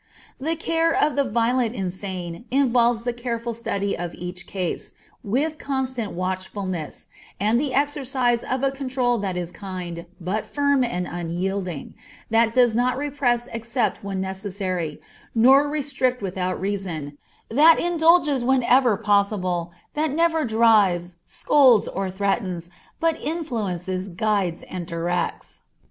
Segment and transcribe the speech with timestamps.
[0.39, 4.93] The care of the violent insane involves the careful study of each case,
[5.23, 7.05] with constant watchfulness,
[7.39, 11.93] and the exercise of a control that is kind, but firm and unyielding,
[12.31, 14.99] that does not repress except when necessary,
[15.35, 23.21] nor restrict without reason, that indulges whenever possible, that never drives, scolds, or threatens, but
[23.21, 25.61] influences, guides, and directs.